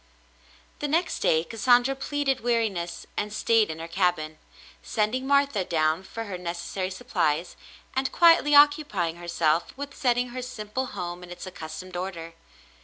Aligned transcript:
The 0.79 0.87
next 0.87 1.19
day 1.19 1.43
Cassandra 1.43 1.93
pleaded 1.95 2.39
weariness 2.39 3.05
and 3.15 3.31
stayed 3.31 3.69
in 3.69 3.77
her 3.77 3.87
cabin, 3.87 4.39
sending 4.81 5.27
Martha 5.27 5.63
down 5.63 6.01
for 6.01 6.23
her 6.23 6.39
necessary 6.39 6.89
supplies, 6.89 7.55
and 7.95 8.11
quietly 8.11 8.55
occupying 8.55 9.17
herself 9.17 9.77
with 9.77 9.93
setting 9.95 10.29
her 10.29 10.41
simple 10.41 10.87
home 10.97 11.21
in 11.21 11.29
its 11.29 11.45
accustomed 11.45 11.95
order. 11.95 12.33